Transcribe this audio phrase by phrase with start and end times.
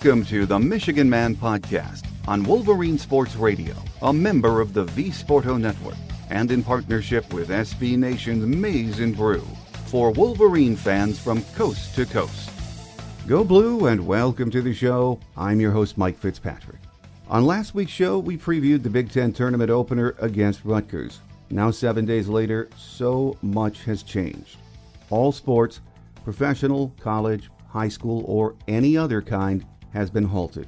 [0.00, 5.08] Welcome to the Michigan Man Podcast on Wolverine Sports Radio, a member of the V
[5.08, 5.96] Sporto Network,
[6.30, 9.44] and in partnership with SB Nation's Maize and Brew
[9.86, 12.48] for Wolverine fans from coast to coast.
[13.26, 15.18] Go Blue and welcome to the show.
[15.36, 16.78] I'm your host, Mike Fitzpatrick.
[17.28, 21.18] On last week's show, we previewed the Big Ten tournament opener against Rutgers.
[21.50, 24.58] Now, seven days later, so much has changed.
[25.10, 25.80] All sports,
[26.22, 30.66] professional, college, high school, or any other kind, has been halted.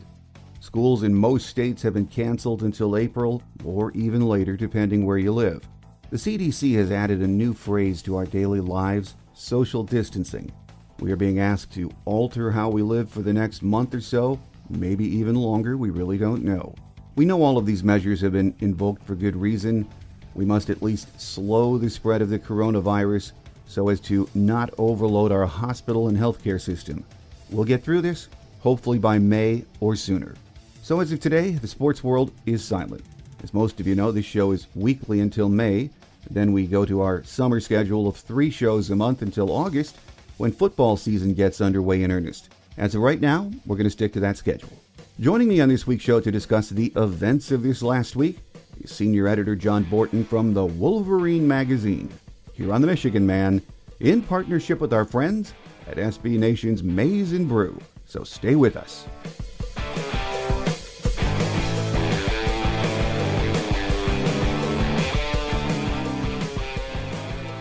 [0.60, 5.32] Schools in most states have been canceled until April or even later, depending where you
[5.32, 5.66] live.
[6.10, 10.52] The CDC has added a new phrase to our daily lives social distancing.
[10.98, 14.38] We are being asked to alter how we live for the next month or so,
[14.68, 16.74] maybe even longer, we really don't know.
[17.16, 19.88] We know all of these measures have been invoked for good reason.
[20.34, 23.32] We must at least slow the spread of the coronavirus
[23.66, 27.04] so as to not overload our hospital and healthcare system.
[27.50, 28.28] We'll get through this,
[28.60, 30.34] hopefully by May or sooner.
[30.82, 33.04] So, as of today, the sports world is silent.
[33.42, 35.90] As most of you know, this show is weekly until May.
[36.30, 39.96] Then we go to our summer schedule of three shows a month until August,
[40.36, 42.50] when football season gets underway in earnest.
[42.76, 44.72] As of right now, we're going to stick to that schedule.
[45.18, 48.38] Joining me on this week's show to discuss the events of this last week
[48.80, 52.10] is senior editor John Borton from the Wolverine magazine,
[52.54, 53.60] here on the Michigan Man,
[54.00, 55.52] in partnership with our friends
[55.86, 57.78] at SB Nation's Maize and Brew.
[58.10, 59.06] So stay with us.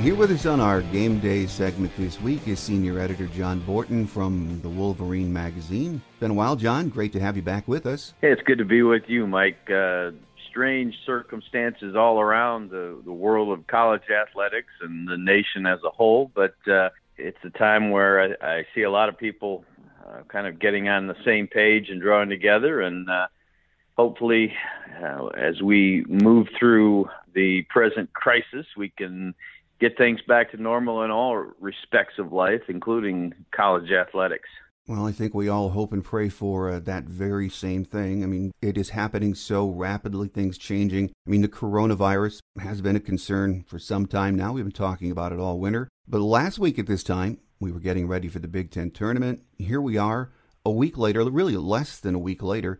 [0.02, 4.08] Here with us on our game day segment this week is senior editor John Borton
[4.08, 6.02] from the Wolverine magazine.
[6.20, 6.90] Been a while, John.
[6.90, 8.16] Great to have you back with us.
[8.20, 9.70] Hey, it's good to be with you, Mike.
[9.70, 10.12] Uh,
[10.50, 15.92] strange circumstances all around the, the world of college athletics and the nation as a
[15.92, 19.64] whole, but uh, it's a time where I, I see a lot of people
[20.10, 23.28] uh, kind of getting on the same page and drawing together, and uh,
[23.98, 24.54] hopefully,
[25.04, 29.34] uh, as we move through the present crisis, we can
[29.80, 34.50] get things back to normal in all respects of life, including college athletics.
[34.88, 38.24] Well, I think we all hope and pray for uh, that very same thing.
[38.24, 41.12] I mean, it is happening so rapidly, things changing.
[41.28, 44.54] I mean, the coronavirus has been a concern for some time now.
[44.54, 45.90] We've been talking about it all winter.
[46.08, 49.44] But last week at this time, we were getting ready for the Big Ten tournament.
[49.58, 50.32] Here we are,
[50.66, 52.80] a week later, really less than a week later,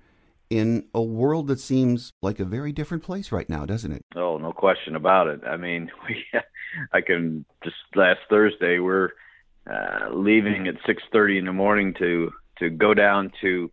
[0.50, 4.02] in a world that seems like a very different place right now, doesn't it?
[4.16, 5.42] Oh, no question about it.
[5.46, 6.26] I mean, we,
[6.94, 9.10] I can just last Thursday we're
[9.70, 13.72] uh, leaving at 6:30 in the morning to to go down to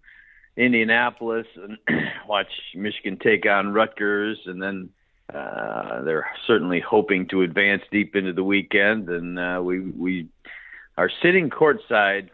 [0.56, 1.78] Indianapolis and
[2.28, 4.90] watch Michigan take on Rutgers, and then
[5.32, 9.08] uh, they're certainly hoping to advance deep into the weekend.
[9.08, 10.28] And uh, we we
[10.96, 12.30] are sitting courtside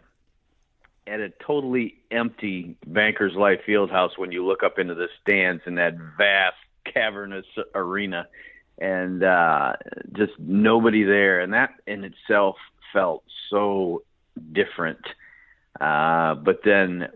[1.05, 5.75] at a totally empty Bankers Life Fieldhouse when you look up into the stands in
[5.75, 6.55] that vast
[6.85, 7.45] cavernous
[7.75, 8.27] arena.
[8.79, 9.73] And uh
[10.13, 11.41] just nobody there.
[11.41, 12.55] And that in itself
[12.91, 14.03] felt so
[14.51, 15.01] different.
[15.79, 17.09] Uh but then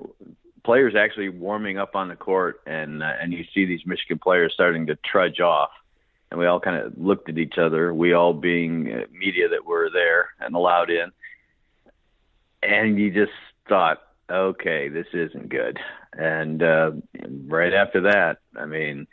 [0.64, 4.54] players actually warming up on the court and uh, and you see these Michigan players
[4.54, 5.72] starting to trudge off.
[6.30, 9.66] And we all kind of looked at each other we all being uh, media that
[9.66, 11.12] were there and allowed in
[12.64, 13.32] and you just
[13.68, 15.80] thought, okay, this isn't good.
[16.14, 16.92] And uh,
[17.48, 19.08] right after that, I mean,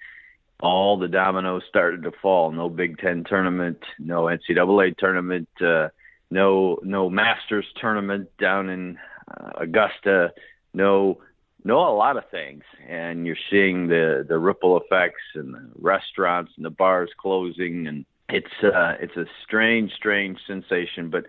[0.60, 2.50] all the dominoes started to fall.
[2.52, 5.88] No Big Ten tournament, no NCAA tournament, uh,
[6.30, 8.98] no no Masters tournament down in
[9.28, 10.32] uh, Augusta
[10.74, 11.18] no
[11.64, 16.52] know a lot of things, and you're seeing the the ripple effects and the restaurants
[16.56, 21.08] and the bars closing, and it's uh, it's a strange, strange sensation.
[21.08, 21.24] But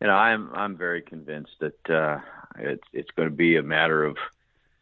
[0.00, 2.18] you know, I'm I'm very convinced that uh,
[2.58, 4.16] it's it's going to be a matter of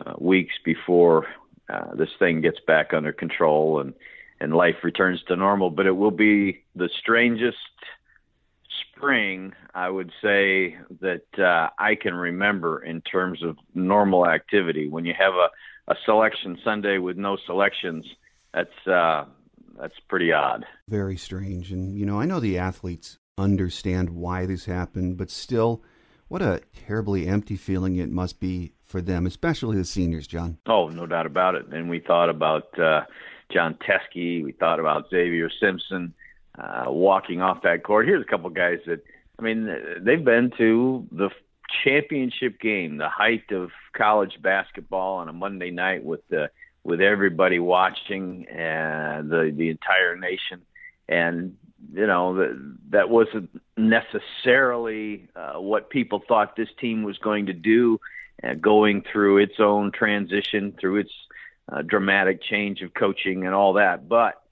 [0.05, 1.27] uh, weeks before
[1.69, 3.95] uh, this thing gets back under control and
[4.41, 5.71] and life returns to normal.
[5.71, 7.57] But it will be the strangest
[8.99, 14.89] spring, I would say that uh, I can remember in terms of normal activity.
[14.89, 18.07] When you have a, a selection Sunday with no selections,
[18.53, 19.25] that's uh,
[19.79, 20.65] that's pretty odd.
[20.89, 25.83] Very strange, and you know, I know the athletes understand why this happened, but still,
[26.29, 30.59] what a terribly empty feeling it must be for them, especially the seniors, John.
[30.67, 31.67] Oh, no doubt about it.
[31.73, 33.03] And we thought about uh,
[33.53, 36.15] Jon Teske, we thought about Xavier Simpson
[36.59, 38.07] uh, walking off that court.
[38.07, 39.05] Here's a couple guys that,
[39.39, 39.69] I mean,
[40.01, 41.31] they've been to the
[41.85, 46.51] championship game, the height of college basketball on a Monday night with the
[46.85, 50.63] with everybody watching and the the entire nation,
[51.09, 51.57] and
[51.93, 57.53] you know that that wasn't necessarily uh, what people thought this team was going to
[57.53, 57.99] do,
[58.43, 61.13] uh, going through its own transition, through its
[61.71, 64.43] uh, dramatic change of coaching and all that, but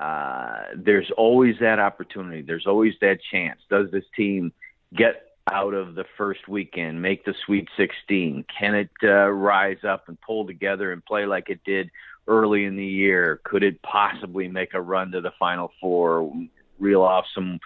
[0.00, 2.40] uh, there's always that opportunity.
[2.42, 3.60] There's always that chance.
[3.68, 4.52] Does this team
[4.94, 8.46] get out of the first weekend, make the Sweet 16?
[8.58, 11.90] Can it uh, rise up and pull together and play like it did
[12.30, 13.40] early in the year?
[13.44, 16.32] Could it possibly make a run to the Final Four,
[16.78, 17.58] reel off some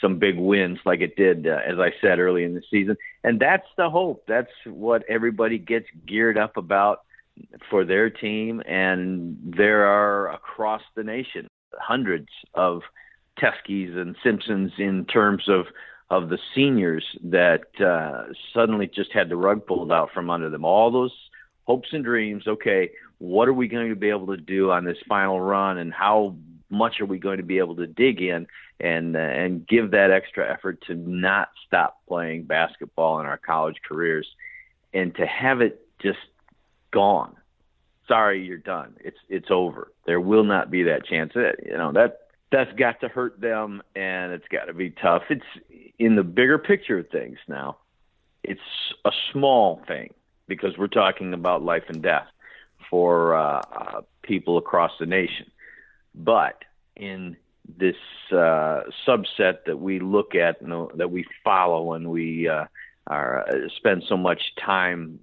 [0.00, 2.96] some big wins like it did, uh, as I said early in the season?
[3.24, 4.24] And that's the hope.
[4.28, 7.00] That's what everybody gets geared up about
[7.70, 12.82] for their team, and there are across the nation hundreds of
[13.38, 15.66] Teskes and Simpsons in terms of
[16.10, 20.64] of the seniors that uh, suddenly just had the rug pulled out from under them.
[20.64, 21.14] All those
[21.64, 22.48] hopes and dreams.
[22.48, 22.90] Okay,
[23.20, 26.34] what are we going to be able to do on this final run, and how
[26.68, 28.46] much are we going to be able to dig in
[28.80, 33.76] and uh, and give that extra effort to not stop playing basketball in our college
[33.88, 34.26] careers,
[34.92, 36.18] and to have it just
[36.90, 37.36] gone
[38.10, 38.96] sorry, you're done.
[39.00, 39.92] It's it's over.
[40.04, 41.32] There will not be that chance.
[41.34, 42.18] You know that
[42.52, 45.22] that's got to hurt them, and it's got to be tough.
[45.30, 45.42] It's
[45.98, 47.78] in the bigger picture of things now.
[48.42, 48.60] It's
[49.04, 50.12] a small thing
[50.48, 52.26] because we're talking about life and death
[52.90, 55.50] for uh, uh, people across the nation.
[56.14, 56.64] But
[56.96, 57.36] in
[57.78, 57.96] this
[58.32, 62.64] uh, subset that we look at, you know, that we follow, and we uh,
[63.06, 65.20] are uh, spend so much time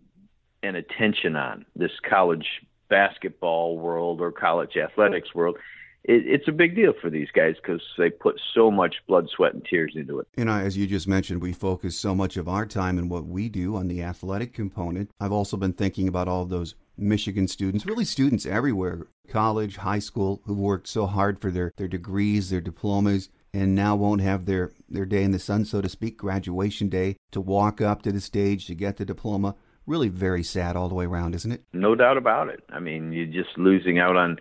[0.64, 2.48] and attention on this college
[2.90, 5.58] basketball world or college athletics world,
[6.04, 9.54] it, it's a big deal for these guys because they put so much blood, sweat,
[9.54, 10.28] and tears into it.
[10.38, 13.26] You know, as you just mentioned, we focus so much of our time and what
[13.26, 15.12] we do on the athletic component.
[15.20, 20.42] I've also been thinking about all those Michigan students, really students everywhere, college, high school,
[20.46, 24.72] who've worked so hard for their, their degrees, their diplomas, and now won't have their,
[24.90, 28.22] their day in the sun, so to speak, graduation day, to walk up to the
[28.22, 29.56] stage to get the diploma
[29.86, 31.64] really very sad all the way around, isn't it?
[31.74, 32.62] No doubt about it.
[32.70, 34.38] I mean, you're just losing out on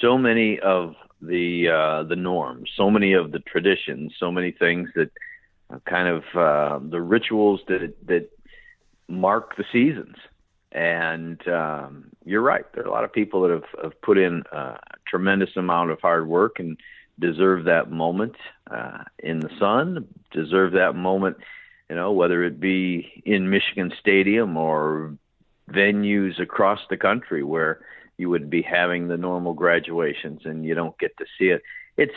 [0.00, 4.90] so many of the uh, the norms, so many of the traditions, so many things
[4.94, 5.10] that
[5.86, 8.28] kind of uh, the rituals that that
[9.08, 10.16] mark the seasons.
[10.72, 12.64] And um, you're right.
[12.72, 16.00] There are a lot of people that have, have put in a tremendous amount of
[16.00, 16.78] hard work and
[17.18, 18.36] deserve that moment
[18.70, 21.36] uh, in the sun, deserve that moment
[21.92, 25.14] you know, whether it be in Michigan Stadium or
[25.70, 27.84] venues across the country where
[28.16, 31.60] you would be having the normal graduations and you don't get to see it.
[31.98, 32.14] It's,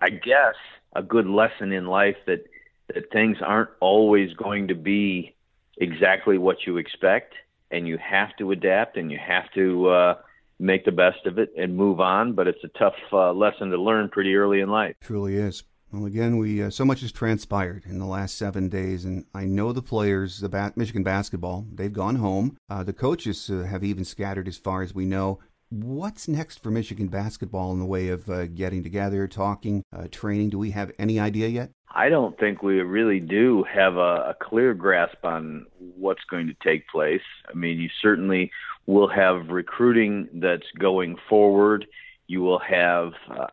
[0.00, 0.54] I guess,
[0.94, 2.46] a good lesson in life that
[2.94, 5.34] that things aren't always going to be
[5.76, 7.34] exactly what you expect,
[7.70, 10.14] and you have to adapt and you have to uh,
[10.58, 12.32] make the best of it and move on.
[12.32, 14.96] But it's a tough uh, lesson to learn pretty early in life.
[15.00, 15.62] Truly is.
[15.92, 19.44] Well, again, we uh, so much has transpired in the last seven days, and I
[19.44, 22.56] know the players, the ba- Michigan basketball, they've gone home.
[22.68, 25.38] Uh, the coaches uh, have even scattered, as far as we know.
[25.70, 30.50] What's next for Michigan basketball in the way of uh, getting together, talking, uh, training?
[30.50, 31.70] Do we have any idea yet?
[31.90, 36.54] I don't think we really do have a, a clear grasp on what's going to
[36.62, 37.22] take place.
[37.50, 38.52] I mean, you certainly
[38.86, 41.86] will have recruiting that's going forward.
[42.28, 43.46] You will have uh,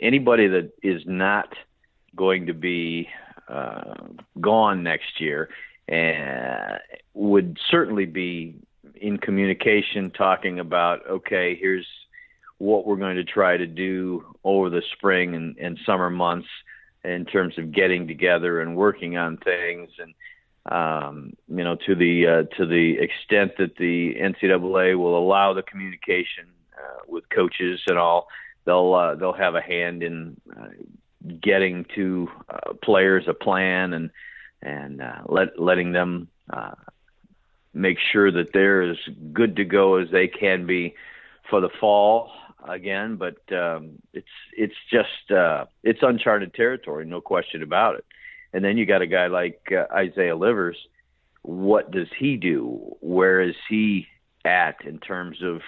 [0.00, 1.54] anybody that is not
[2.14, 3.08] going to be
[3.48, 3.94] uh,
[4.40, 5.50] gone next year
[5.92, 6.78] uh,
[7.12, 8.56] would certainly be
[9.00, 11.86] in communication talking about okay here's
[12.58, 16.48] what we're going to try to do over the spring and, and summer months
[17.04, 19.90] in terms of getting together and working on things.
[19.98, 20.14] And
[20.70, 25.62] um, you know, to the uh, to the extent that the NCAA will allow the
[25.62, 28.28] communication uh, with coaches and all,
[28.64, 30.68] they'll uh, they'll have a hand in uh,
[31.40, 34.10] getting to uh, players a plan and
[34.62, 36.28] and uh, let letting them
[37.76, 38.96] make sure that they're as
[39.32, 40.94] good to go as they can be
[41.50, 42.30] for the fall
[42.66, 43.16] again.
[43.16, 48.04] But um, it's it's just uh, it's uncharted territory, no question about it.
[48.52, 50.76] And then you got a guy like uh, Isaiah Livers.
[51.42, 52.96] What does he do?
[53.00, 54.08] Where is he
[54.44, 55.60] at in terms of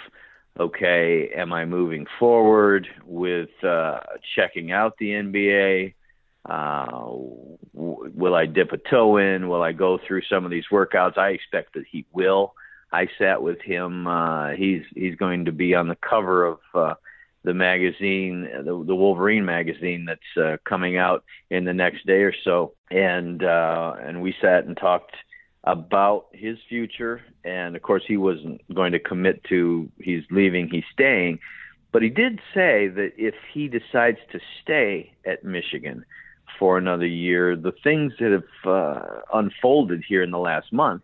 [0.59, 4.00] okay, am I moving forward with uh,
[4.35, 5.95] checking out the NBA?
[6.45, 6.87] Uh,
[7.73, 9.49] will I dip a toe in?
[9.49, 11.18] Will I go through some of these workouts?
[11.18, 12.54] I expect that he will.
[12.90, 14.07] I sat with him.
[14.07, 16.95] Uh, he's he's going to be on the cover of uh,
[17.45, 22.35] the magazine, the, the Wolverine magazine that's uh, coming out in the next day or
[22.45, 25.14] so, and uh, and we sat and talked
[25.64, 27.21] about his future.
[27.45, 31.40] And of course, he wasn't going to commit to he's leaving, he's staying.
[31.92, 36.04] But he did say that if he decides to stay at Michigan
[36.59, 41.03] for another year, the things that have uh, unfolded here in the last month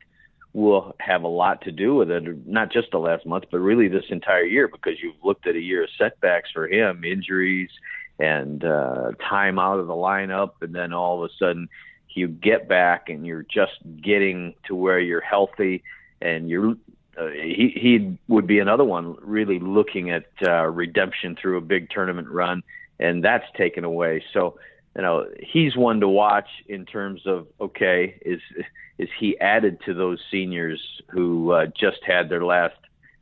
[0.53, 2.47] will have a lot to do with it.
[2.47, 5.61] Not just the last month, but really this entire year, because you've looked at a
[5.61, 7.71] year of setbacks for him, injuries
[8.19, 11.69] and uh, time out of the lineup, and then all of a sudden
[12.15, 15.83] you get back and you're just getting to where you're healthy
[16.21, 16.77] and you're
[17.21, 21.91] uh, he he would be another one really looking at uh, redemption through a big
[21.91, 22.63] tournament run
[22.99, 24.59] and that's taken away so
[24.97, 28.41] you know he's one to watch in terms of okay is
[28.99, 32.77] is he added to those seniors who uh, just had their last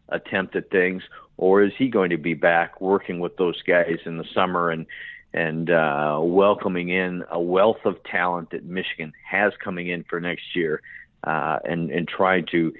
[0.08, 1.02] attempt at things
[1.36, 4.86] or is he going to be back working with those guys in the summer and
[5.34, 10.54] and uh, welcoming in a wealth of talent that Michigan has coming in for next
[10.54, 10.82] year,
[11.24, 12.72] uh, and and trying to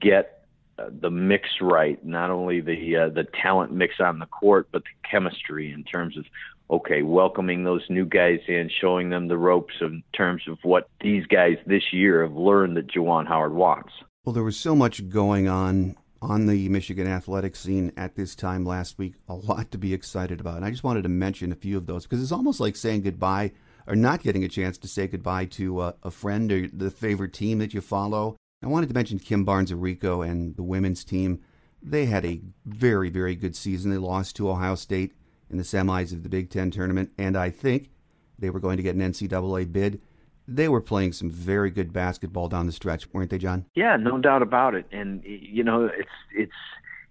[0.00, 0.46] get
[0.78, 4.84] uh, the mix right, not only the uh, the talent mix on the court, but
[4.84, 6.24] the chemistry in terms of
[6.70, 11.24] okay, welcoming those new guys in, showing them the ropes in terms of what these
[11.26, 13.92] guys this year have learned that Juwan Howard wants.
[14.24, 18.64] Well, there was so much going on on the Michigan athletic scene at this time
[18.64, 19.14] last week.
[19.28, 20.56] A lot to be excited about.
[20.56, 23.02] And I just wanted to mention a few of those because it's almost like saying
[23.02, 23.52] goodbye
[23.86, 27.32] or not getting a chance to say goodbye to a, a friend or the favorite
[27.32, 28.36] team that you follow.
[28.62, 31.40] I wanted to mention Kim Barnes Arico and the women's team.
[31.80, 33.90] They had a very, very good season.
[33.90, 35.12] They lost to Ohio State
[35.50, 37.90] in the semis of the Big Ten tournament, and I think
[38.38, 40.00] they were going to get an NCAA bid
[40.48, 43.66] they were playing some very good basketball down the stretch, weren't they, John?
[43.74, 44.86] Yeah, no doubt about it.
[44.90, 46.52] And you know, it's it's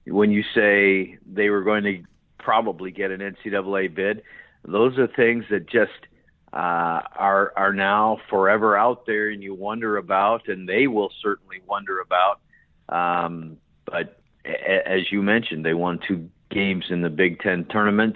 [0.07, 2.03] when you say they were going to
[2.39, 4.23] probably get an NCAA bid,
[4.65, 5.91] those are things that just
[6.51, 11.61] uh, are are now forever out there, and you wonder about, and they will certainly
[11.67, 12.39] wonder about.
[12.89, 18.15] Um, but a- as you mentioned, they won two games in the Big Ten tournament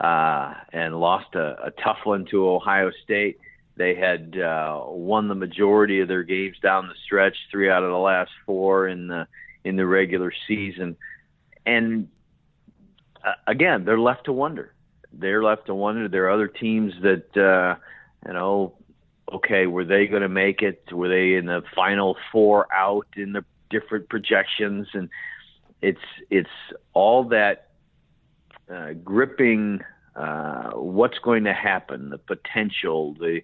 [0.00, 3.38] uh, and lost a, a tough one to Ohio State
[3.76, 7.90] they had uh, won the majority of their games down the stretch, three out of
[7.90, 9.26] the last four in the
[9.64, 10.96] in the regular season,
[11.64, 12.08] and
[13.24, 14.74] uh, again, they're left to wonder.
[15.12, 16.08] They're left to wonder.
[16.08, 17.80] There are other teams that uh,
[18.26, 18.74] you know.
[19.32, 20.92] Okay, were they going to make it?
[20.92, 24.88] Were they in the final four out in the different projections?
[24.92, 25.08] And
[25.80, 26.50] it's it's
[26.92, 27.68] all that
[28.72, 29.80] uh, gripping
[30.16, 33.40] uh, what's going to happen, the potential, the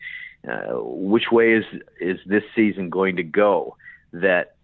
[0.49, 1.65] uh, which way is
[2.01, 3.77] is this season going to go
[4.13, 4.57] that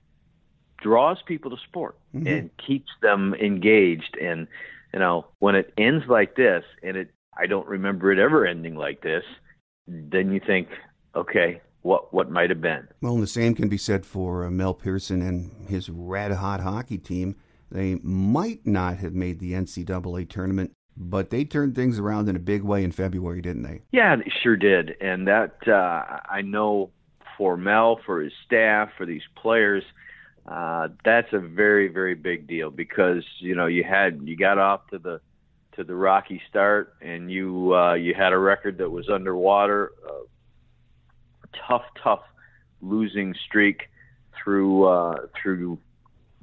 [0.80, 2.26] draws people to sport mm-hmm.
[2.26, 4.16] and keeps them engaged.
[4.21, 4.47] And
[4.92, 8.76] you know, when it ends like this, and it I don't remember it ever ending
[8.76, 9.25] like this,
[9.88, 10.68] then you think,
[11.14, 12.87] okay, what what might have been.
[13.00, 16.99] Well, the same can be said for uh, Mel Pearson and his red hot hockey
[16.99, 17.37] team.
[17.75, 22.40] They might not have made the NCAA tournament but they turned things around in a
[22.40, 23.83] big way in February, didn't they?
[23.93, 24.95] Yeah, they sure did.
[25.00, 26.90] And that uh, I know
[27.37, 29.83] for Mel, for his staff, for these players,
[30.47, 34.87] uh, that's a very, very big deal because you know you had you got off
[34.90, 35.21] to the
[35.73, 39.90] to the rocky start, and you uh, you had a record that was underwater,
[41.66, 42.23] tough, tough
[42.81, 43.88] losing streak
[44.43, 45.78] through uh, through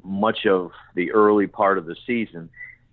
[0.04, 2.50] much of the early part of the season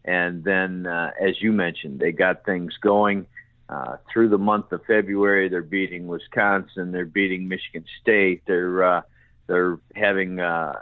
[0.09, 3.27] and then, uh, as you mentioned, they got things going
[3.69, 5.51] uh, through the month of February.
[5.51, 6.93] They're beating Wisconsin.
[6.93, 8.41] They're beating Michigan State.
[8.47, 9.03] They're uh,
[9.49, 10.81] they're having uh,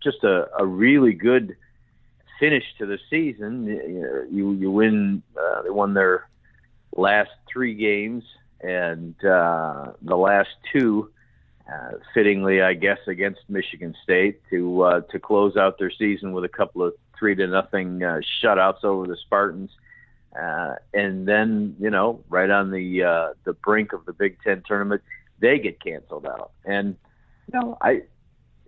[0.00, 1.56] just a, a really good
[2.38, 3.66] finish to the season.
[4.30, 5.24] You you win.
[5.36, 6.28] Uh, they won their
[6.94, 8.22] last three games,
[8.60, 11.10] and uh, the last two
[11.70, 16.44] uh, fittingly, I guess, against Michigan State to uh, to close out their season with
[16.44, 19.70] a couple of three to nothing uh, shutouts over the Spartans.
[20.40, 24.62] Uh, and then, you know, right on the uh, the brink of the Big Ten
[24.66, 25.02] tournament,
[25.40, 26.52] they get canceled out.
[26.64, 26.96] And
[27.52, 28.02] you know, I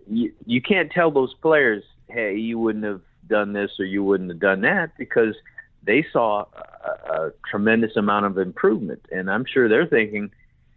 [0.07, 4.29] you, you can't tell those players, hey, you wouldn't have done this or you wouldn't
[4.29, 5.35] have done that because
[5.83, 6.45] they saw
[6.85, 9.05] a, a tremendous amount of improvement.
[9.11, 10.31] And I'm sure they're thinking,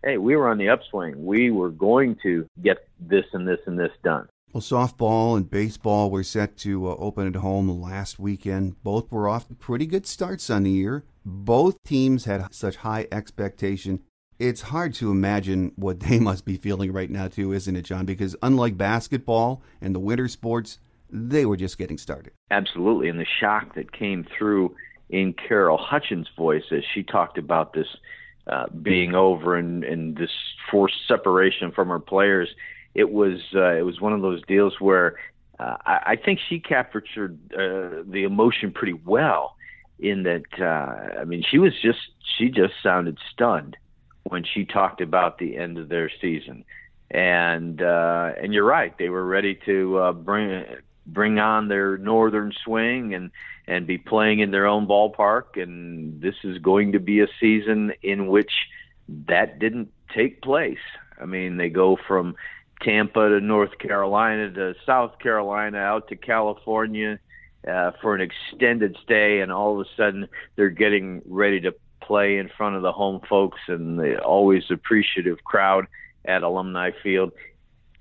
[0.06, 1.26] hey, we were on the upswing.
[1.26, 4.28] We were going to get this and this and this done.
[4.52, 8.82] Well, softball and baseball were set to uh, open at home last weekend.
[8.84, 11.04] Both were off pretty good starts on the year.
[11.24, 14.00] Both teams had such high expectation.
[14.38, 18.06] It's hard to imagine what they must be feeling right now, too, isn't it, John?
[18.06, 20.78] Because unlike basketball and the winter sports,
[21.10, 22.32] they were just getting started.
[22.52, 23.08] Absolutely.
[23.08, 24.74] And the shock that came through
[25.10, 27.88] in Carol Hutchins' voice as she talked about this
[28.46, 30.30] uh, being over and, and this
[30.70, 32.48] forced separation from her players
[32.96, 35.16] it was uh, it was one of those deals where
[35.60, 39.54] uh, I, I think she captured uh, the emotion pretty well.
[39.98, 41.98] In that, uh, I mean, she was just
[42.36, 43.76] she just sounded stunned
[44.24, 46.64] when she talked about the end of their season,
[47.10, 50.64] and uh, and you're right, they were ready to uh, bring
[51.06, 53.30] bring on their northern swing and
[53.68, 57.92] and be playing in their own ballpark, and this is going to be a season
[58.02, 58.52] in which
[59.08, 60.78] that didn't take place.
[61.20, 62.36] I mean, they go from
[62.82, 67.18] Tampa to North Carolina to South Carolina out to California
[67.66, 72.38] uh, for an extended stay, and all of a sudden they're getting ready to play
[72.38, 75.86] in front of the home folks and the always appreciative crowd
[76.24, 77.32] at Alumni Field,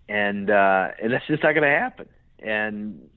[0.08, 2.08] and uh, and that's just not going to happen.
[2.40, 3.10] And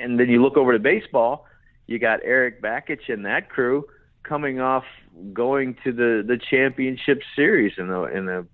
[0.00, 1.46] and then you look over to baseball,
[1.86, 3.84] you got Eric Bakich and that crew
[4.22, 4.84] coming off
[5.32, 8.46] going to the the championship series in the in the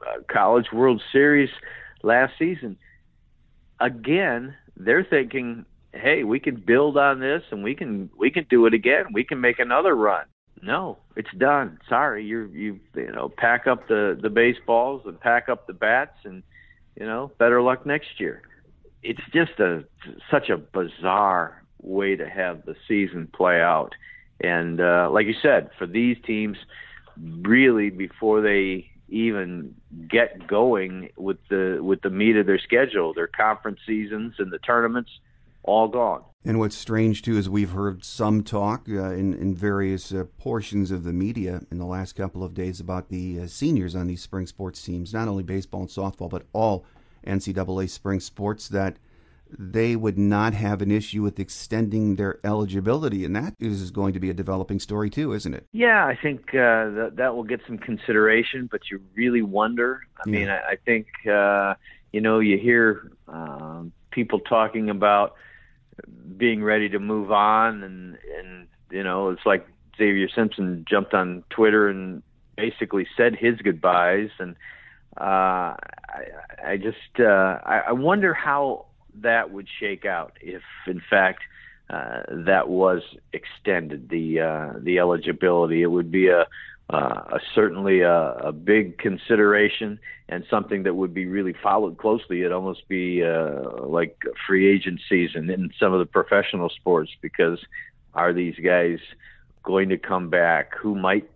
[0.00, 1.50] uh, College World Series
[2.02, 2.76] last season.
[3.80, 8.66] Again, they're thinking, "Hey, we can build on this and we can we can do
[8.66, 9.06] it again.
[9.12, 10.26] We can make another run."
[10.62, 11.78] No, it's done.
[11.88, 16.16] Sorry, you you you know pack up the the baseballs and pack up the bats
[16.24, 16.42] and
[16.98, 18.42] you know better luck next year.
[19.08, 19.84] It's just a
[20.30, 23.94] such a bizarre way to have the season play out.
[24.40, 26.58] And uh, like you said, for these teams,
[27.16, 29.74] really before they even
[30.10, 34.58] get going with the with the meat of their schedule, their conference seasons and the
[34.58, 35.10] tournaments,
[35.62, 36.22] all gone.
[36.44, 40.90] And what's strange too is we've heard some talk uh, in in various uh, portions
[40.90, 44.22] of the media in the last couple of days about the uh, seniors on these
[44.22, 46.84] spring sports teams, not only baseball and softball, but all
[47.26, 48.98] NCAA spring sports that
[49.58, 54.20] they would not have an issue with extending their eligibility, and that is going to
[54.20, 55.66] be a developing story too, isn't it?
[55.72, 60.00] Yeah, I think uh, that that will get some consideration, but you really wonder.
[60.18, 60.38] I yeah.
[60.38, 61.74] mean, I, I think uh,
[62.12, 65.34] you know you hear um, people talking about
[66.36, 71.44] being ready to move on, and and you know it's like Xavier Simpson jumped on
[71.50, 72.22] Twitter and
[72.56, 74.56] basically said his goodbyes, and
[75.20, 76.24] uh, I,
[76.64, 78.86] I just uh, I, I wonder how
[79.22, 81.42] that would shake out if, in fact,
[81.88, 83.02] uh, that was
[83.32, 85.82] extended the uh, the eligibility.
[85.82, 86.46] It would be a,
[86.90, 92.40] uh, a certainly a, a, big consideration and something that would be really followed closely.
[92.40, 97.60] It'd almost be uh, like free agent season in some of the professional sports because
[98.14, 98.98] are these guys
[99.62, 100.74] going to come back?
[100.76, 101.30] Who might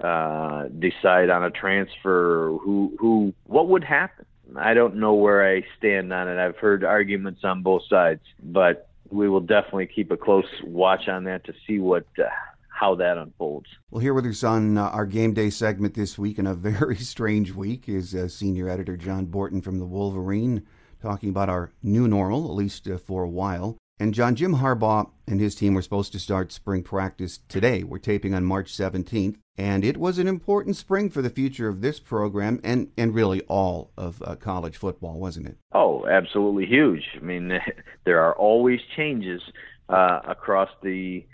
[0.00, 2.56] uh, decide on a transfer?
[2.62, 4.26] Who who what would happen?
[4.56, 6.38] I don't know where I stand on it.
[6.38, 11.24] I've heard arguments on both sides, but we will definitely keep a close watch on
[11.24, 12.28] that to see what uh,
[12.68, 13.66] how that unfolds.
[13.90, 16.96] Well, here with us on uh, our game day segment this week, in a very
[17.14, 20.64] strange week, is uh, senior editor John Borton from the Wolverine,
[21.02, 23.76] talking about our new normal, at least uh, for a while.
[24.00, 27.82] And John, Jim Harbaugh and his team were supposed to start spring practice today.
[27.82, 29.36] We're taping on March 17th.
[29.56, 33.40] And it was an important spring for the future of this program and, and really
[33.48, 35.56] all of uh, college football, wasn't it?
[35.72, 37.02] Oh, absolutely huge.
[37.16, 37.58] I mean,
[38.04, 39.42] there are always changes
[39.88, 41.26] uh, across the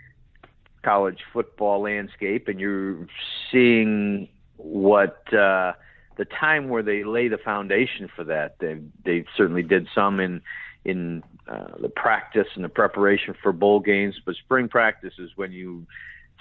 [0.83, 3.07] college football landscape, and you're
[3.51, 5.73] seeing what uh,
[6.17, 8.57] the time where they lay the foundation for that.
[8.59, 10.43] They they certainly did some in
[10.85, 15.53] in uh, the practice and the preparation for bowl games, but spring practice is when
[15.53, 15.87] you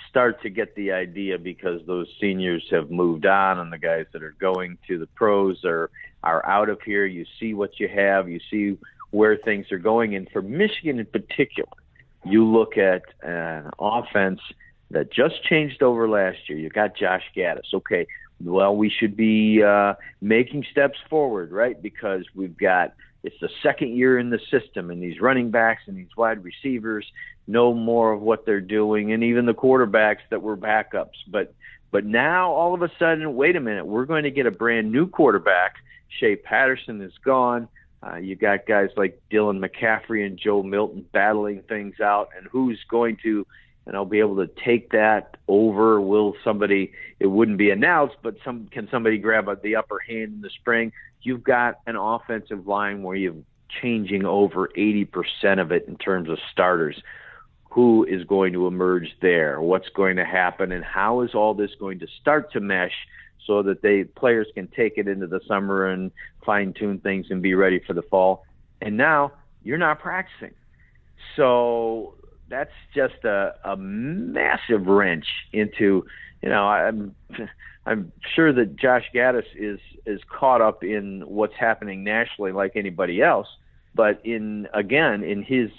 [0.10, 4.24] start to get the idea because those seniors have moved on and the guys that
[4.24, 5.90] are going to the pros are
[6.24, 7.06] are out of here.
[7.06, 8.78] You see what you have, you see
[9.12, 11.70] where things are going, and for Michigan in particular,
[12.24, 14.40] you look at an offense
[14.92, 16.58] that just changed over last year.
[16.58, 17.74] You got Josh Gattis.
[17.74, 18.08] Okay,
[18.44, 21.82] well, we should be uh, making steps forward, right?
[21.82, 25.98] Because we've got it's the second year in the system, and these running backs and
[25.98, 27.06] these wide receivers
[27.48, 31.18] know more of what they're doing, and even the quarterbacks that were backups.
[31.28, 31.54] But
[31.92, 34.92] but now all of a sudden, wait a minute, we're going to get a brand
[34.92, 35.76] new quarterback.
[36.20, 37.68] Shea Patterson is gone.
[38.06, 42.80] Uh, you got guys like Dylan McCaffrey and Joe Milton battling things out, and who's
[42.90, 43.46] going to
[43.86, 46.00] and I'll be able to take that over.
[46.00, 46.94] Will somebody?
[47.20, 50.92] It wouldn't be announced, but some can somebody grab the upper hand in the spring?
[51.22, 53.36] You've got an offensive line where you're
[53.82, 57.02] changing over 80% of it in terms of starters.
[57.72, 59.60] Who is going to emerge there?
[59.60, 60.72] What's going to happen?
[60.72, 62.94] And how is all this going to start to mesh
[63.48, 66.12] so that they players can take it into the summer and
[66.46, 68.46] fine tune things and be ready for the fall?
[68.80, 69.32] And now
[69.64, 70.54] you're not practicing.
[71.36, 72.16] So
[72.50, 76.06] that's just a, a massive wrench into
[76.42, 77.16] you know I'm
[77.86, 83.22] I'm sure that Josh Gattis is is caught up in what's happening nationally like anybody
[83.22, 83.48] else,
[83.96, 85.70] but in again in his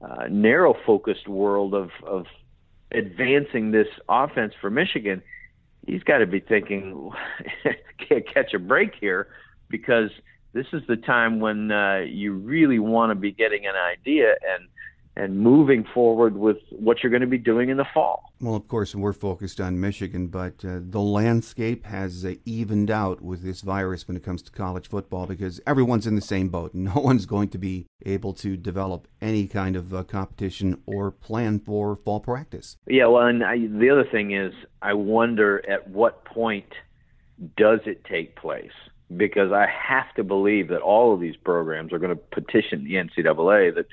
[0.00, 2.26] uh, narrow focused world of of
[2.92, 5.22] advancing this offense for Michigan,
[5.86, 7.10] he's got to be thinking
[8.08, 9.28] can't catch a break here
[9.68, 10.10] because
[10.52, 14.68] this is the time when uh, you really want to be getting an idea and
[15.16, 18.32] and moving forward with what you're going to be doing in the fall.
[18.40, 23.20] Well, of course, we're focused on Michigan, but uh, the landscape has uh, evened out
[23.20, 26.74] with this virus when it comes to college football because everyone's in the same boat.
[26.80, 31.60] No one's going to be able to develop any kind of uh, competition or plan
[31.60, 32.78] for fall practice.
[32.86, 36.72] Yeah, well, and I, the other thing is, I wonder at what point
[37.56, 38.72] does it take place?
[39.14, 42.94] Because I have to believe that all of these programs are going to petition the
[42.94, 43.86] NCAA that,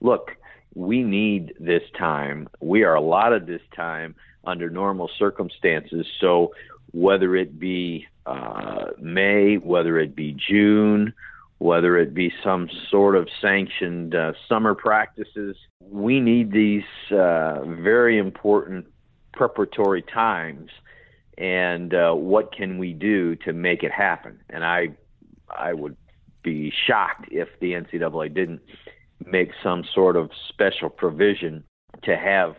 [0.00, 0.32] look,
[0.74, 2.48] we need this time.
[2.60, 6.06] We are allotted this time under normal circumstances.
[6.20, 6.54] So
[6.92, 11.12] whether it be uh, May, whether it be June,
[11.58, 18.18] whether it be some sort of sanctioned uh, summer practices, we need these uh, very
[18.18, 18.86] important
[19.32, 20.70] preparatory times.
[21.36, 24.40] And uh, what can we do to make it happen?
[24.50, 24.90] And I,
[25.48, 25.96] I would
[26.42, 28.60] be shocked if the NCAA didn't
[29.26, 31.64] make some sort of special provision
[32.04, 32.56] to have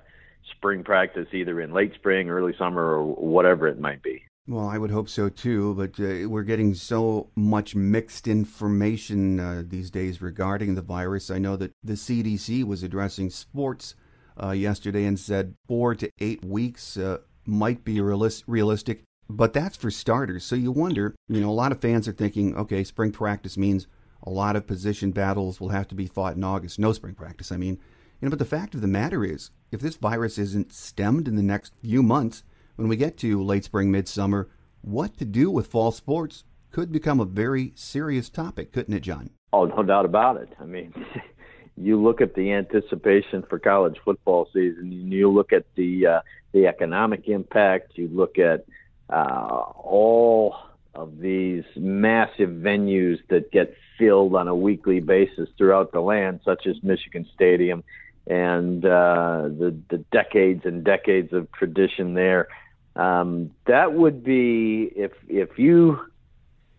[0.56, 4.22] spring practice either in late spring, early summer, or whatever it might be.
[4.48, 9.64] Well, I would hope so too, but uh, we're getting so much mixed information uh,
[9.66, 11.32] these days regarding the virus.
[11.32, 13.96] I know that the CDC was addressing sports
[14.42, 19.78] uh, yesterday and said four to eight weeks uh, might be realis- realistic, but that's
[19.78, 20.44] for starters.
[20.44, 23.88] So you wonder, you know, a lot of fans are thinking, okay, spring practice means
[24.26, 26.80] a lot of position battles will have to be fought in August.
[26.80, 27.80] No spring practice, I mean.
[28.20, 31.36] You know, but the fact of the matter is, if this virus isn't stemmed in
[31.36, 32.44] the next few months,
[32.76, 34.50] when we get to late spring, midsummer,
[34.82, 39.30] what to do with fall sports could become a very serious topic, couldn't it, John?
[39.54, 40.50] Oh, no doubt about it.
[40.60, 40.94] I mean,
[41.78, 46.20] you look at the anticipation for college football season, you look at the uh,
[46.54, 48.66] the economic impact, you look at
[49.10, 50.56] uh, all
[50.94, 56.68] of these massive venues that get filled on a weekly basis throughout the land, such
[56.68, 57.84] as Michigan Stadium,
[58.28, 62.48] and uh, the the decades and decades of tradition there.
[62.96, 66.00] Um, that would be if if you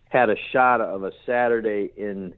[0.09, 2.33] had a shot of a Saturday in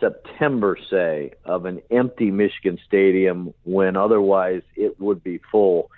[0.00, 5.90] September, say, of an empty Michigan Stadium when otherwise it would be full.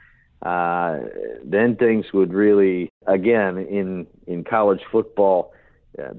[0.42, 1.00] Uh,
[1.42, 5.54] then things would really, again, in in college football,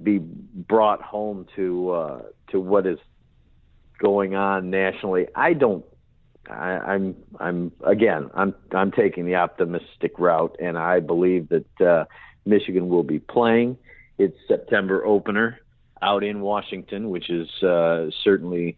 [0.03, 2.99] be brought home to uh, to what is
[3.99, 5.27] going on nationally.
[5.35, 5.85] I don't.
[6.49, 8.29] I, I'm I'm again.
[8.33, 12.05] I'm I'm taking the optimistic route, and I believe that uh,
[12.45, 13.77] Michigan will be playing
[14.17, 15.59] its September opener
[16.01, 18.77] out in Washington, which is uh, certainly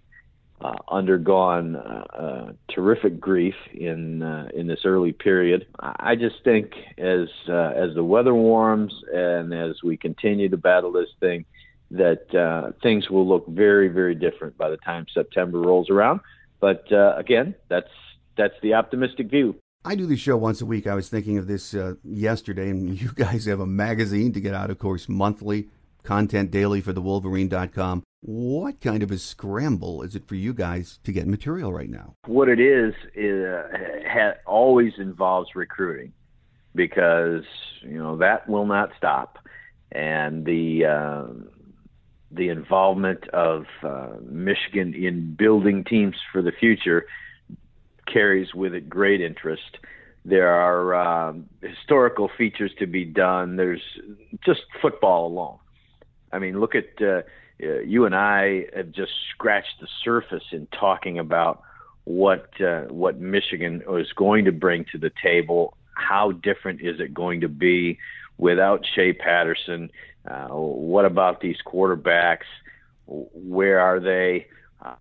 [0.60, 5.68] uh, undergone uh, uh, terrific grief in uh, in this early period.
[5.80, 10.92] I just think as uh, as the weather warms and as we continue to battle
[10.92, 11.46] this thing,
[11.92, 16.22] that uh, things will look very very different by the time September rolls around.
[16.60, 17.92] But again, that's
[18.36, 19.56] that's the optimistic view.
[19.86, 20.88] I do the show once a week.
[20.88, 24.72] I was thinking of this yesterday, and you guys have a magazine to get out,
[24.72, 25.68] of course, monthly
[26.04, 28.02] content daily for the Wolverine.com.
[28.28, 32.16] What kind of a scramble is it for you guys to get material right now?
[32.26, 36.12] What it is, it uh, ha- always involves recruiting
[36.76, 37.46] because
[37.84, 39.40] you know that will not stop,
[39.94, 41.24] and the uh,
[42.30, 47.06] the involvement of uh, Michigan in building teams for the future
[48.12, 49.78] carries with it great interest.
[50.26, 53.56] There are um, historical features to be done.
[53.56, 53.84] There's
[54.46, 55.60] just football alone.
[56.34, 57.22] I mean, look at uh,
[57.62, 61.64] uh, you and I have just scratched the surface in talking about
[62.04, 65.76] what uh, what Michigan is going to bring to the table.
[65.94, 68.00] How different is it going to be
[68.38, 69.92] without Shea Patterson?
[70.30, 72.48] Uh, what about these quarterbacks?
[73.06, 74.48] Where are they?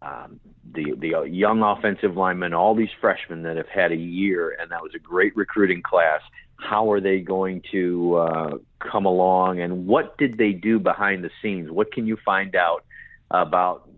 [0.00, 0.40] Um,
[0.72, 4.82] the the young offensive linemen, all these freshmen that have had a year, and that
[4.82, 6.22] was a great recruiting class.
[6.56, 11.30] How are they going to uh, come along, and what did they do behind the
[11.42, 11.70] scenes?
[11.70, 12.84] What can you find out
[13.30, 13.88] about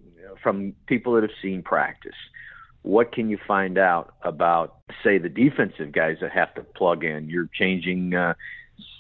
[0.43, 2.17] from people that have seen practice?
[2.83, 7.29] What can you find out about, say, the defensive guys that have to plug in?
[7.29, 8.35] You're changing uh,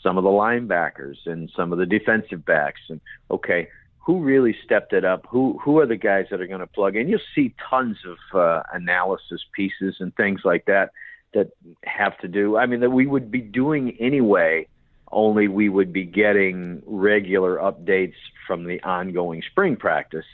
[0.03, 3.69] some of the linebackers and some of the defensive backs, and okay,
[3.99, 5.27] who really stepped it up?
[5.29, 7.09] Who who are the guys that are going to plug in?
[7.09, 10.93] You'll see tons of uh, analysis pieces and things like that
[11.35, 11.51] that
[11.85, 12.57] have to do.
[12.57, 14.67] I mean, that we would be doing anyway.
[15.11, 18.15] Only we would be getting regular updates
[18.47, 20.27] from the ongoing spring practice.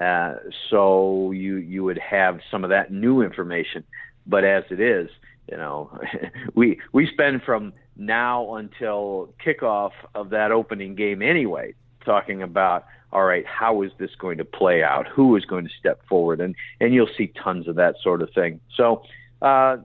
[0.00, 0.34] Uh,
[0.70, 3.84] so you you would have some of that new information.
[4.26, 5.10] But as it is,
[5.50, 5.90] you know,
[6.54, 13.24] we we spend from now until kickoff of that opening game anyway, talking about all
[13.24, 15.08] right, how is this going to play out?
[15.08, 16.40] Who is going to step forward?
[16.40, 18.60] And and you'll see tons of that sort of thing.
[18.76, 19.02] So
[19.42, 19.78] uh,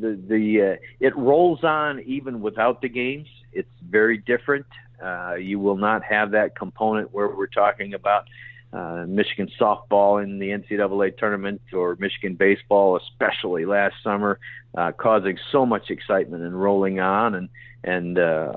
[0.00, 3.28] the the uh, it rolls on even without the games.
[3.52, 4.66] It's very different.
[5.02, 8.26] Uh, you will not have that component where we're talking about
[8.72, 14.38] uh, Michigan softball in the NCAA tournament or Michigan baseball, especially last summer,
[14.76, 17.48] uh, causing so much excitement and rolling on, and
[17.82, 18.52] and uh,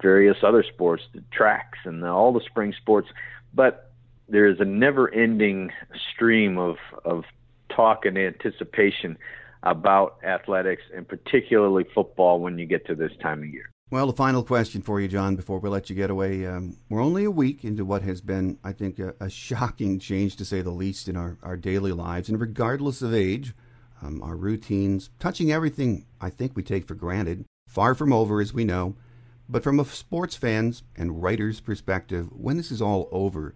[0.00, 3.08] various other sports, the tracks and all the spring sports.
[3.52, 3.90] But
[4.28, 5.70] there is a never-ending
[6.12, 7.24] stream of of
[7.68, 9.18] talk and anticipation
[9.62, 13.70] about athletics, and particularly football, when you get to this time of year.
[13.90, 16.46] Well, the final question for you, John, before we let you get away.
[16.46, 20.36] Um, we're only a week into what has been, I think, a, a, shocking change,
[20.36, 22.30] to say the least, in our, our daily lives.
[22.30, 23.52] And regardless of age,
[24.00, 28.54] um, our routines, touching everything I think we take for granted, far from over, as
[28.54, 28.96] we know.
[29.46, 33.54] But from a sports fan's and writer's perspective, when this is all over,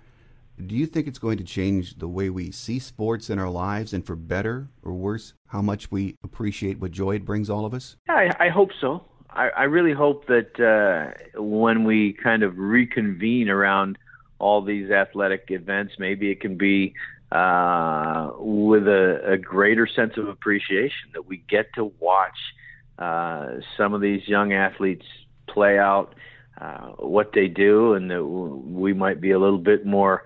[0.64, 3.92] do you think it's going to change the way we see sports in our lives
[3.92, 7.74] and for better or worse, how much we appreciate what joy it brings all of
[7.74, 7.96] us?
[8.08, 9.04] I, I hope so.
[9.30, 13.98] I, I really hope that uh, when we kind of reconvene around
[14.38, 16.94] all these athletic events, maybe it can be
[17.32, 22.38] uh, with a, a greater sense of appreciation that we get to watch
[22.98, 25.04] uh, some of these young athletes
[25.48, 26.14] play out
[26.58, 30.22] uh, what they do, and that we might be a little bit more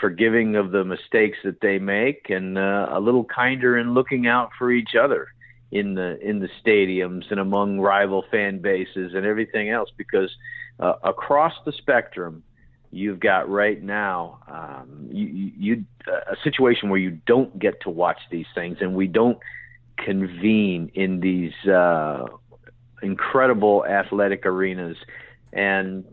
[0.00, 4.50] forgiving of the mistakes that they make, and uh, a little kinder in looking out
[4.58, 5.28] for each other
[5.70, 10.34] in the in the stadiums and among rival fan bases and everything else because
[10.80, 12.42] uh, across the spectrum
[12.90, 18.18] you've got right now um, you, you a situation where you don't get to watch
[18.30, 19.38] these things and we don't
[19.98, 22.24] convene in these uh,
[23.02, 24.96] incredible athletic arenas.
[25.52, 26.04] And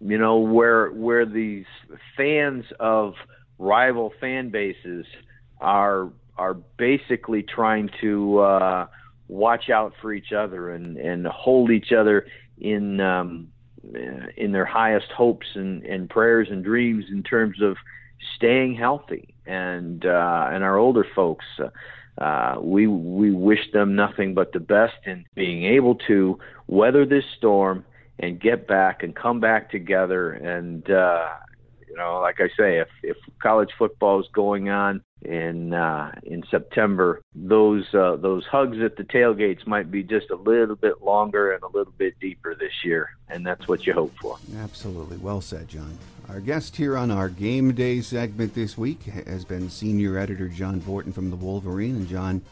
[0.00, 1.66] you know where where these
[2.16, 3.14] fans of
[3.58, 5.06] rival fan bases
[5.60, 8.86] are are basically trying to uh,
[9.28, 12.26] watch out for each other and, and hold each other
[12.58, 13.48] in um,
[14.36, 17.76] in their highest hopes and, and prayers and dreams in terms of
[18.36, 21.44] staying healthy and uh, and our older folks.
[21.58, 21.68] Uh,
[22.22, 27.24] uh, we we wish them nothing but the best in being able to weather this
[27.38, 27.84] storm
[28.20, 31.28] and get back and come back together and uh,
[31.90, 36.44] you know, like I say, if if college football is going on in uh, in
[36.50, 41.52] September, those uh, those hugs at the tailgates might be just a little bit longer
[41.52, 44.38] and a little bit deeper this year, and that's what you hope for.
[44.58, 45.98] Absolutely, well said, John.
[46.28, 50.78] Our guest here on our game day segment this week has been senior editor John
[50.78, 52.42] Borton from the Wolverine, and John.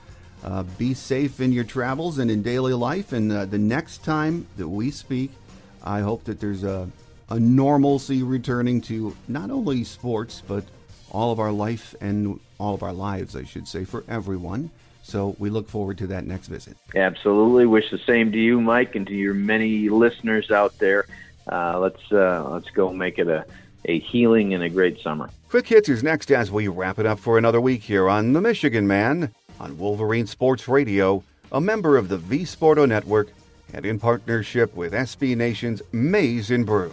[0.45, 3.13] Uh, be safe in your travels and in daily life.
[3.13, 5.33] And uh, the next time that we speak,
[5.83, 6.89] I hope that there's a
[7.31, 10.65] a normalcy returning to not only sports, but
[11.11, 14.71] all of our life and all of our lives, I should say, for everyone.
[15.03, 16.77] So we look forward to that next visit.
[16.95, 17.67] Absolutely.
[17.67, 21.07] Wish the same to you, Mike, and to your many listeners out there.
[21.51, 23.47] Uh, let's uh, let's go make it a,
[23.87, 25.31] a healing and a great summer.
[25.49, 28.41] Quick hits is next as we wrap it up for another week here on The
[28.43, 33.29] Michigan Man on Wolverine Sports Radio, a member of the V Sporto Network,
[33.73, 36.93] and in partnership with SB Nation's Maize and Brew.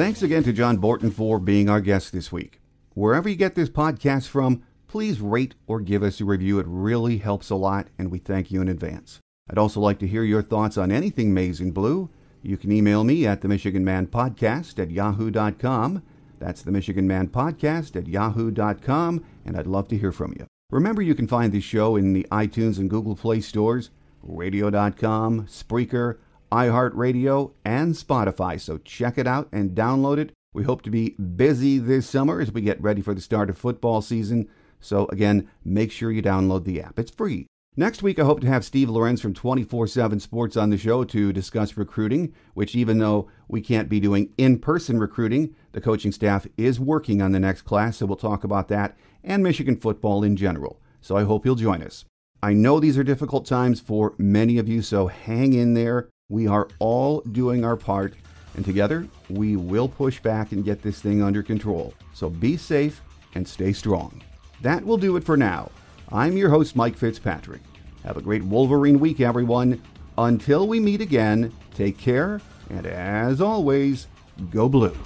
[0.00, 2.58] Thanks again to John Borton for being our guest this week.
[2.94, 6.58] Wherever you get this podcast from, please rate or give us a review.
[6.58, 9.20] It really helps a lot, and we thank you in advance.
[9.50, 12.08] I'd also like to hear your thoughts on anything maize and blue.
[12.40, 16.02] You can email me at the Michigan Man Podcast at yahoo.com.
[16.38, 20.46] That's the Michigan Man Podcast at yahoo.com, and I'd love to hear from you.
[20.70, 23.90] Remember, you can find this show in the iTunes and Google Play stores,
[24.22, 26.18] radio.com, Spreaker,
[26.52, 28.60] iHeartRadio, and Spotify.
[28.60, 30.32] So check it out and download it.
[30.54, 33.58] We hope to be busy this summer as we get ready for the start of
[33.58, 34.48] football season.
[34.80, 36.98] So, again, make sure you download the app.
[37.00, 37.46] It's free.
[37.76, 41.04] Next week, I hope to have Steve Lorenz from 24 7 Sports on the show
[41.04, 46.10] to discuss recruiting, which, even though we can't be doing in person recruiting, the coaching
[46.10, 47.98] staff is working on the next class.
[47.98, 50.80] So, we'll talk about that and Michigan football in general.
[51.00, 52.04] So, I hope you'll join us.
[52.42, 56.08] I know these are difficult times for many of you, so hang in there.
[56.28, 58.14] We are all doing our part,
[58.56, 61.94] and together we will push back and get this thing under control.
[62.14, 63.00] So be safe
[63.36, 64.22] and stay strong.
[64.60, 65.70] That will do it for now.
[66.12, 67.60] I'm your host, Mike Fitzpatrick.
[68.02, 69.80] Have a great Wolverine week, everyone.
[70.18, 74.08] Until we meet again, take care, and as always,
[74.50, 74.96] go blue.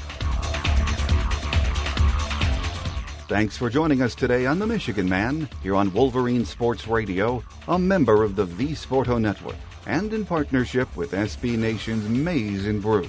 [3.28, 7.78] Thanks for joining us today on The Michigan Man, here on Wolverine Sports Radio, a
[7.78, 13.06] member of the V Sporto Network, and in partnership with SB Nation's Maize and Brew.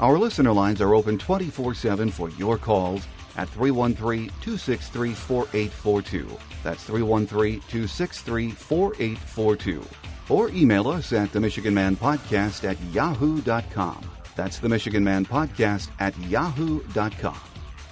[0.00, 6.38] Our listener lines are open 24 7 for your calls at 313 263 4842.
[6.62, 9.82] That's 313 263 4842.
[10.28, 14.10] Or email us at the Michigan Man Podcast at yahoo.com.
[14.36, 17.40] That's the Michigan Man Podcast at yahoo.com.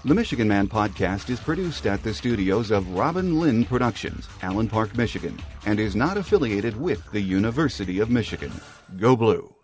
[0.05, 4.96] The Michigan Man podcast is produced at the studios of Robin Lynn Productions, Allen Park,
[4.96, 8.50] Michigan, and is not affiliated with the University of Michigan.
[8.98, 9.62] Go Blue!